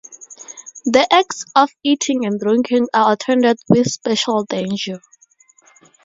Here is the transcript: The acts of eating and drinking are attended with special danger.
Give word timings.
The 0.85 1.05
acts 1.13 1.45
of 1.55 1.69
eating 1.83 2.25
and 2.25 2.39
drinking 2.39 2.87
are 2.91 3.13
attended 3.13 3.57
with 3.69 3.85
special 3.85 4.45
danger. 4.45 4.99